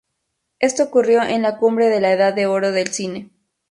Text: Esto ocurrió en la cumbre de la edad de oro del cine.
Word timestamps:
Esto 0.57 0.81
ocurrió 0.85 1.21
en 1.21 1.43
la 1.43 1.57
cumbre 1.59 1.87
de 1.89 2.01
la 2.01 2.11
edad 2.11 2.33
de 2.33 2.47
oro 2.47 2.71
del 2.71 2.87
cine. 2.87 3.29